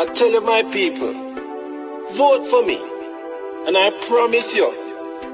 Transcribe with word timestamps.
I 0.00 0.06
tell 0.06 0.32
you, 0.32 0.40
my 0.40 0.62
people, 0.72 1.12
vote 2.16 2.46
for 2.48 2.64
me. 2.64 2.80
And 3.66 3.76
I 3.76 3.90
promise 4.08 4.56
you, 4.56 4.64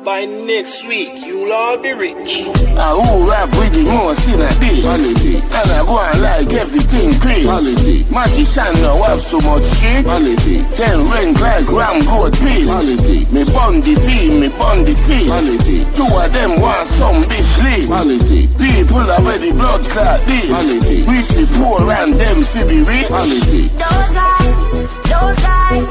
by 0.02 0.24
next 0.24 0.82
week, 0.88 1.24
you'll 1.24 1.52
all 1.52 1.78
be 1.78 1.92
rich. 1.92 2.42
I 2.74 2.92
will 2.92 3.30
rap 3.30 3.48
with 3.50 3.72
the 3.72 3.84
most 3.84 4.26
in 4.26 4.42
a 4.42 4.50
day. 4.58 4.82
And 4.82 5.70
I 5.70 5.86
go 5.86 6.00
and 6.00 6.20
like 6.20 6.52
everything 6.52 7.05
crazy. 7.44 7.46
Quality. 7.46 8.04
Magician 8.10 8.72
now 8.82 9.02
have 9.02 9.20
so 9.20 9.38
much 9.40 9.64
shit. 9.76 10.04
Quality. 10.04 10.56
Then 10.76 11.10
rank 11.10 11.40
like 11.40 11.68
ram 11.70 12.04
goat 12.04 12.32
piece. 12.38 12.66
Quality. 12.66 13.24
Me 13.26 13.44
bun 13.44 13.80
the 13.80 13.94
fee, 14.06 14.40
me 14.40 14.48
bun 14.48 14.84
the 14.84 14.94
fees. 15.06 15.26
Quality. 15.26 15.84
Two 15.96 16.08
of 16.16 16.32
them 16.32 16.60
want 16.60 16.88
some 16.88 17.22
bitch 17.24 17.52
leave. 17.64 17.88
Quality. 17.88 18.48
People 18.58 19.10
are 19.10 19.22
ready 19.22 19.52
blood 19.52 19.82
clot 19.84 20.20
this. 20.26 20.46
Quality. 20.48 21.02
We 21.04 21.16
the 21.22 21.44
poor 21.58 21.92
and 21.92 22.14
them 22.14 22.44
still 22.44 22.68
be 22.68 22.80
rich. 22.82 23.06
Quality. 23.06 23.68
Those 23.68 24.10
guys, 24.16 24.56
those 25.10 25.38
guys, 25.42 25.84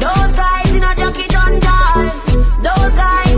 those 0.00 0.32
guys 0.36 0.70
in 0.76 0.82
a 0.84 0.92
junkie 0.96 1.28
done 1.28 1.60
dance. 1.60 2.32
Those 2.60 2.94
guys, 2.94 3.29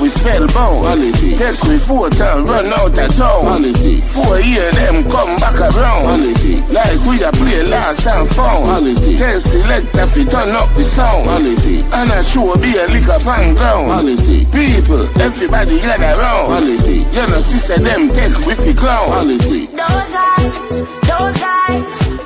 we 0.00 0.08
spellbound. 0.08 0.80
Quality. 0.80 1.36
Take 1.36 1.62
we 1.64 1.78
four 1.78 2.06
and 2.06 2.48
run 2.48 2.66
out 2.72 2.98
of 2.98 3.16
town. 3.16 3.40
Quality. 3.40 4.00
Four 4.00 4.40
years, 4.40 4.74
them 4.76 5.04
come 5.04 5.36
back 5.36 5.58
around. 5.60 6.02
Quality. 6.02 6.56
Like 6.72 7.00
we 7.06 7.22
a 7.22 7.30
play 7.32 7.62
last 7.64 8.06
and 8.06 8.28
found. 8.30 8.64
Quality. 8.64 9.18
Tell 9.18 9.40
select 9.40 9.94
if 9.94 10.16
we 10.16 10.24
turn 10.24 10.50
up 10.50 10.74
the 10.74 10.84
sound. 10.84 11.24
Quality. 11.24 11.80
And 11.80 12.12
I 12.12 12.22
sure 12.22 12.56
be 12.56 12.76
a 12.76 12.86
lick 12.88 13.08
up 13.08 13.26
and 13.26 13.56
ground. 13.56 13.86
Quality. 13.86 14.44
People, 14.46 15.20
everybody 15.20 15.80
gather 15.80 16.20
round. 16.20 16.46
Quality. 16.46 16.98
You 16.98 17.26
know, 17.28 17.40
sister, 17.40 17.78
them 17.78 18.08
take 18.10 18.46
with 18.46 18.64
the 18.64 18.74
clown. 18.74 19.06
Quality. 19.06 19.66
Those 19.66 20.10
guys, 20.10 20.58
those 21.08 21.38
guys, 21.38 22.08
those 22.08 22.08
guys 22.08 22.19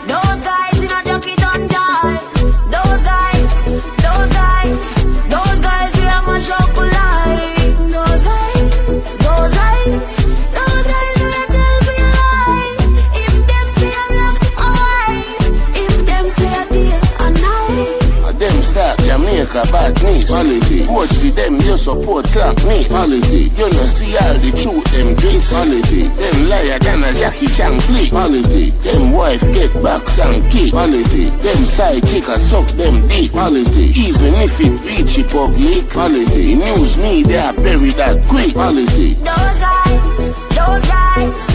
them, 21.94 22.00
you 22.00 22.04
support 22.04 22.26
slackness. 22.26 22.88
Quality. 22.88 23.42
You 23.56 23.70
know, 23.70 23.86
see 23.86 24.16
all 24.18 24.34
the 24.34 24.50
truth, 24.52 24.84
them 24.92 25.14
this. 25.16 25.50
Quality. 25.50 26.02
Them 26.08 26.48
liar 26.48 26.78
than 26.78 27.04
a 27.04 27.12
Jackie 27.14 27.46
Chan 27.46 27.80
flick. 27.80 28.10
Quality. 28.10 28.70
Them 28.70 29.12
wife 29.12 29.40
get 29.54 29.72
backs 29.82 30.18
and 30.18 30.50
kick. 30.50 30.70
Quality. 30.70 31.30
Them 31.30 31.64
side 31.64 32.06
chick 32.06 32.28
a 32.28 32.38
suck 32.38 32.66
them 32.68 33.06
dick. 33.08 33.30
Quality. 33.32 33.92
Even 33.96 34.34
if 34.34 34.60
it 34.60 34.80
reach 34.84 35.14
the 35.16 35.24
public. 35.30 35.90
Quality. 35.90 36.54
News 36.54 36.96
media 36.98 37.52
bury 37.56 37.90
that 37.90 38.26
quick. 38.28 38.52
Quality. 38.52 39.14
Those 39.14 39.58
guys, 39.58 40.34
those 40.54 40.86
guys, 40.86 41.53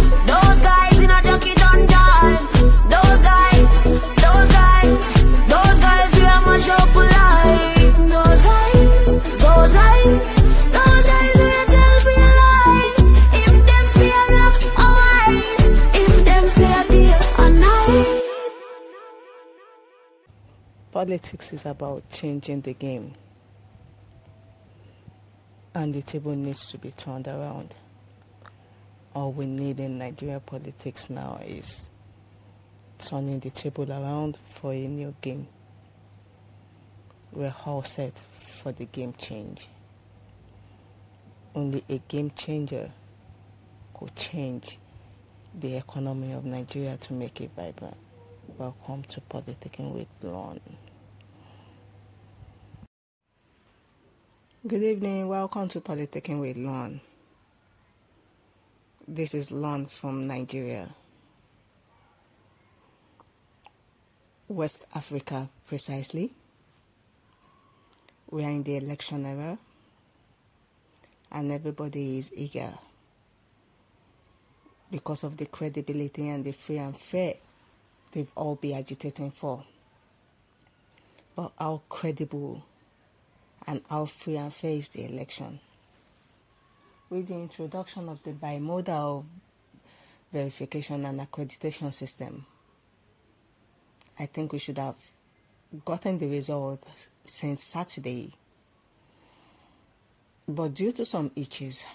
Politics 21.00 21.54
is 21.54 21.66
about 21.66 22.04
changing 22.12 22.60
the 22.60 22.74
game, 22.74 23.14
and 25.74 25.94
the 25.94 26.02
table 26.02 26.36
needs 26.36 26.66
to 26.72 26.78
be 26.78 26.92
turned 26.92 27.26
around. 27.26 27.74
All 29.16 29.32
we 29.32 29.46
need 29.46 29.80
in 29.80 29.98
Nigeria 29.98 30.42
politics 30.42 31.10
now 31.10 31.40
is 31.42 31.80
turning 32.98 33.40
the 33.40 33.50
table 33.50 33.90
around 33.90 34.40
for 34.50 34.74
a 34.74 34.88
new 34.88 35.16
game. 35.22 35.48
We're 37.32 37.56
all 37.66 37.86
set 37.86 38.18
for 38.18 38.74
the 38.74 38.84
game 38.84 39.14
change. 39.18 39.70
Only 41.56 41.82
a 41.88 42.00
game 42.10 42.34
changer 42.36 42.92
could 43.94 44.14
change 44.18 44.78
the 45.58 45.78
economy 45.78 46.34
of 46.34 46.44
Nigeria 46.44 46.98
to 46.98 47.14
make 47.14 47.40
it 47.40 47.52
vibrant. 47.56 47.96
Welcome 48.58 49.04
to 49.04 49.22
Politicking 49.22 49.94
with 49.94 50.08
Lon. 50.24 50.60
Good 54.68 54.84
evening, 54.84 55.30
welcome 55.30 55.70
to 55.70 55.80
Politicking 55.80 56.42
with 56.42 56.58
Lon. 56.58 57.00
This 59.08 59.34
is 59.34 59.54
Lon 59.54 59.86
from 59.86 60.28
Nigeria, 60.28 60.90
West 64.50 64.86
Africa 64.94 65.50
precisely. 65.66 66.34
We 68.30 68.44
are 68.44 68.50
in 68.50 68.64
the 68.64 68.76
election 68.76 69.26
era 69.26 69.58
and 71.32 71.52
everybody 71.54 72.18
is 72.18 72.34
eager 72.36 72.74
because 74.92 75.24
of 75.24 75.38
the 75.38 75.46
credibility 75.46 76.28
and 76.28 76.44
the 76.44 76.52
free 76.52 76.80
and 76.80 76.94
fair 76.98 77.36
they've 78.12 78.34
all 78.36 78.58
been 78.58 78.78
agitating 78.78 79.32
for. 79.32 79.64
But 81.34 81.54
how 81.58 81.82
credible 81.88 82.66
and 83.70 83.84
how 83.88 84.04
free 84.04 84.36
and 84.36 84.52
fair 84.52 84.80
the 84.94 85.06
election? 85.14 85.60
With 87.12 87.28
the 87.28 87.36
introduction 87.36 88.10
of 88.10 88.22
the 88.24 88.32
bimodal 88.32 89.26
verification 90.34 91.06
and 91.06 91.20
accreditation 91.20 91.94
system, 91.94 92.46
I 94.20 94.26
think 94.26 94.54
we 94.54 94.60
should 94.60 94.80
have 94.80 94.98
gotten 95.86 96.18
the 96.18 96.28
result 96.28 96.84
since 97.24 97.64
Saturday. 97.64 98.34
But 100.48 100.74
due 100.74 100.92
to 100.94 101.06
some 101.06 101.32
itches, 101.36 101.86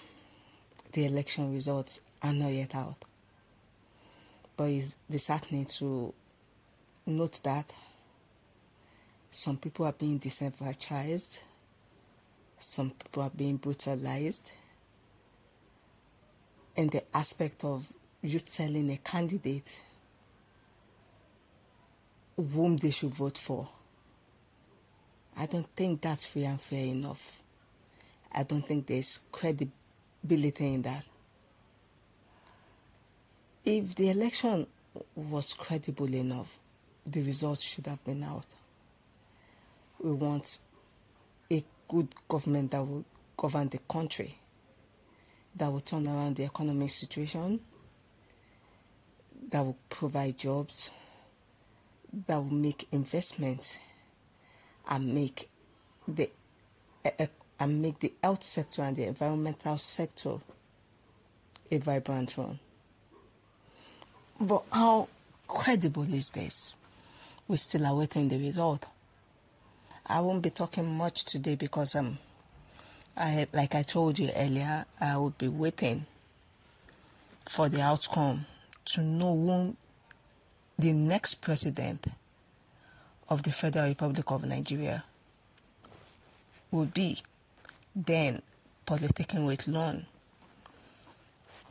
the 0.93 1.05
election 1.07 1.53
results 1.53 2.01
are 2.23 2.33
not 2.33 2.53
yet 2.53 2.73
out. 2.73 2.95
But 4.55 4.69
it's 4.69 4.95
disheartening 5.09 5.65
to 5.65 6.13
note 7.05 7.41
that 7.43 7.69
some 9.29 9.57
people 9.57 9.85
are 9.85 9.93
being 9.93 10.19
disenfranchised, 10.19 11.43
some 12.57 12.91
people 12.91 13.23
are 13.23 13.31
being 13.35 13.57
brutalized, 13.57 14.51
in 16.75 16.87
the 16.87 17.01
aspect 17.13 17.63
of 17.63 17.91
you 18.21 18.39
telling 18.39 18.89
a 18.91 18.97
candidate 18.97 19.81
whom 22.35 22.75
they 22.77 22.91
should 22.91 23.13
vote 23.13 23.37
for. 23.37 23.67
I 25.37 25.45
don't 25.45 25.67
think 25.75 26.01
that's 26.01 26.25
free 26.31 26.45
and 26.45 26.59
fair 26.59 26.85
enough. 26.85 27.41
I 28.33 28.43
don't 28.43 28.63
think 28.63 28.87
there's 28.87 29.25
credibility 29.31 30.73
in 30.73 30.81
that. 30.81 31.07
If 33.63 33.95
the 33.95 34.11
election 34.11 34.67
was 35.15 35.53
credible 35.53 36.13
enough, 36.13 36.59
the 37.05 37.21
results 37.21 37.63
should 37.63 37.87
have 37.87 38.03
been 38.03 38.23
out. 38.23 38.45
We 39.99 40.11
want 40.11 40.59
good 41.87 42.07
government 42.27 42.71
that 42.71 42.81
will 42.81 43.05
govern 43.37 43.69
the 43.69 43.79
country, 43.89 44.35
that 45.55 45.71
will 45.71 45.79
turn 45.79 46.07
around 46.07 46.35
the 46.35 46.43
economic 46.45 46.89
situation, 46.89 47.59
that 49.49 49.61
will 49.61 49.77
provide 49.89 50.37
jobs, 50.37 50.91
that 52.27 52.37
will 52.37 52.51
make 52.53 52.87
investments, 52.91 53.79
and 54.89 55.13
make 55.13 55.49
the 56.07 56.29
and 57.59 57.81
make 57.81 57.99
the 57.99 58.13
health 58.23 58.43
sector 58.43 58.81
and 58.81 58.97
the 58.97 59.05
environmental 59.05 59.77
sector 59.77 60.35
a 61.71 61.77
vibrant 61.77 62.37
one. 62.37 62.59
But 64.41 64.63
how 64.71 65.07
credible 65.47 66.03
is 66.03 66.31
this? 66.31 66.77
We're 67.47 67.57
still 67.57 67.85
awaiting 67.85 68.27
the 68.27 68.37
result. 68.37 68.87
I 70.07 70.21
won't 70.21 70.43
be 70.43 70.51
talking 70.51 70.97
much 70.97 71.25
today 71.25 71.55
because 71.55 71.95
um, 71.95 72.17
I 73.17 73.47
like 73.53 73.73
I 73.73 73.81
told 73.81 74.19
you 74.19 74.29
earlier, 74.37 74.85
I 75.01 75.17
would 75.17 75.37
be 75.37 75.47
waiting 75.47 76.05
for 77.49 77.69
the 77.69 77.81
outcome 77.81 78.45
to 78.85 79.01
know 79.01 79.35
who 79.35 79.75
the 80.77 80.93
next 80.93 81.35
president 81.35 82.05
of 83.29 83.41
the 83.43 83.51
Federal 83.51 83.87
Republic 83.87 84.29
of 84.29 84.45
Nigeria 84.45 85.03
would 86.71 86.93
be, 86.93 87.17
then 87.95 88.41
politicking 88.85 89.47
with 89.47 89.67
Lon 89.67 90.05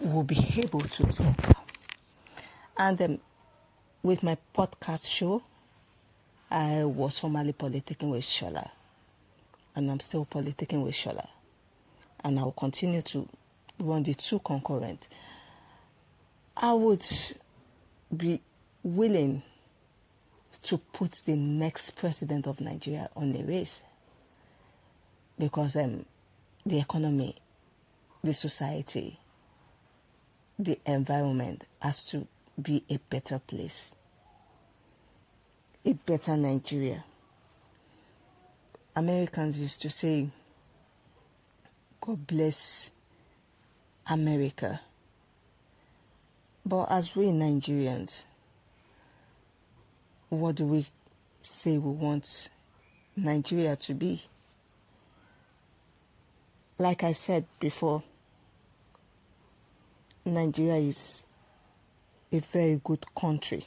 will 0.00 0.24
be 0.24 0.38
able 0.58 0.80
to 0.80 1.04
talk. 1.04 1.56
And 2.76 3.00
um, 3.00 3.18
with 4.02 4.22
my 4.24 4.36
podcast 4.56 5.08
show, 5.08 5.42
I 6.54 6.84
was 6.84 7.18
formerly 7.18 7.52
politicking 7.52 8.10
with 8.12 8.22
Shola, 8.22 8.70
and 9.74 9.90
I'm 9.90 9.98
still 9.98 10.24
politicking 10.24 10.84
with 10.84 10.94
Shola, 10.94 11.26
and 12.22 12.38
I 12.38 12.44
will 12.44 12.52
continue 12.52 13.02
to 13.02 13.28
run 13.80 14.04
the 14.04 14.14
two 14.14 14.38
concurrent. 14.38 15.08
I 16.56 16.72
would 16.72 17.04
be 18.16 18.40
willing 18.84 19.42
to 20.62 20.78
put 20.78 21.22
the 21.26 21.34
next 21.34 21.90
president 21.96 22.46
of 22.46 22.60
Nigeria 22.60 23.08
on 23.16 23.34
a 23.34 23.42
race 23.42 23.82
because 25.36 25.74
um, 25.74 26.04
the 26.64 26.78
economy, 26.78 27.34
the 28.22 28.32
society, 28.32 29.18
the 30.56 30.78
environment 30.86 31.64
has 31.82 32.04
to 32.04 32.28
be 32.62 32.84
a 32.88 32.98
better 33.10 33.40
place, 33.40 33.90
a 35.84 35.92
better 35.92 36.36
Nigeria. 36.36 37.04
Americans 38.96 39.58
used 39.58 39.82
to 39.82 39.90
say, 39.90 40.28
God 42.00 42.26
bless 42.26 42.90
America. 44.06 44.80
But 46.64 46.86
as 46.90 47.14
we 47.14 47.26
Nigerians, 47.26 48.24
what 50.30 50.54
do 50.56 50.64
we 50.64 50.86
say 51.40 51.76
we 51.76 51.90
want 51.90 52.48
Nigeria 53.16 53.76
to 53.76 53.94
be? 53.94 54.22
Like 56.78 57.04
I 57.04 57.12
said 57.12 57.44
before, 57.60 58.02
Nigeria 60.24 60.76
is 60.76 61.24
a 62.32 62.38
very 62.38 62.80
good 62.82 63.04
country. 63.14 63.66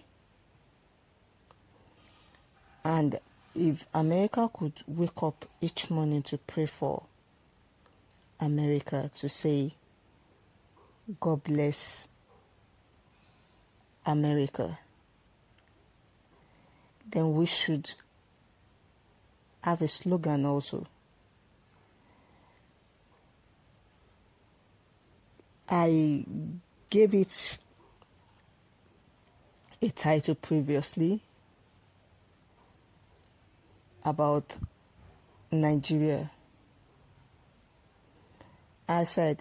And 2.88 3.20
if 3.54 3.86
America 3.94 4.50
could 4.58 4.82
wake 4.88 5.22
up 5.22 5.44
each 5.60 5.90
morning 5.90 6.22
to 6.24 6.38
pray 6.38 6.68
for 6.68 7.04
America 8.40 9.12
to 9.14 9.28
say, 9.28 9.74
God 11.20 11.44
bless 11.44 12.08
America, 14.06 14.80
then 17.12 17.34
we 17.34 17.46
should 17.46 17.94
have 19.66 19.82
a 19.82 19.88
slogan 19.90 20.46
also. 20.46 20.88
I 25.68 26.24
gave 26.90 27.14
it 27.14 27.58
a 29.82 29.90
title 29.90 30.36
previously 30.36 31.22
about 34.08 34.56
Nigeria. 35.52 36.32
I 38.88 39.04
said, 39.04 39.40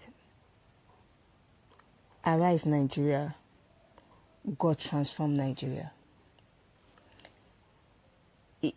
Arise 2.26 2.66
Nigeria, 2.66 3.36
God 4.58 4.78
transform 4.78 5.36
Nigeria. 5.36 5.92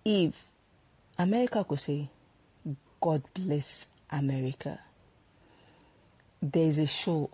If 0.06 0.46
America 1.18 1.66
could 1.68 1.80
say, 1.80 2.10
God 3.02 3.24
bless 3.34 3.88
America, 4.12 4.80
there 6.40 6.68
is 6.68 6.78
a 6.78 6.86
show 6.86 7.32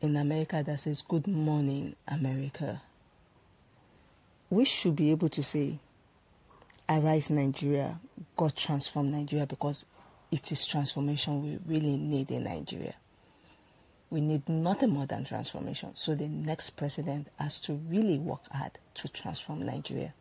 in 0.00 0.16
America 0.16 0.64
that 0.66 0.80
says, 0.80 1.02
Good 1.02 1.28
morning, 1.28 1.94
America. 2.08 2.82
We 4.50 4.64
should 4.64 4.96
be 4.96 5.12
able 5.12 5.28
to 5.28 5.42
say, 5.44 5.78
Arise 6.88 7.30
Nigeria, 7.30 7.98
God 8.36 8.54
transform 8.54 9.10
Nigeria 9.10 9.46
because 9.46 9.86
it 10.30 10.52
is 10.52 10.66
transformation 10.66 11.42
we 11.42 11.58
really 11.66 11.96
need 11.96 12.30
in 12.30 12.44
Nigeria. 12.44 12.94
We 14.08 14.20
need 14.20 14.48
nothing 14.48 14.90
more 14.90 15.06
than 15.06 15.24
transformation. 15.24 15.94
So 15.96 16.14
the 16.14 16.28
next 16.28 16.70
president 16.70 17.28
has 17.38 17.58
to 17.62 17.72
really 17.74 18.18
work 18.18 18.42
hard 18.52 18.72
to 18.94 19.08
transform 19.08 19.66
Nigeria 19.66 20.14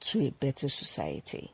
to 0.00 0.20
a 0.26 0.30
better 0.30 0.68
society. 0.68 1.53